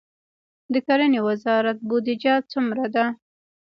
[0.73, 3.05] د کرنې وزارت بودیجه څومره ده؟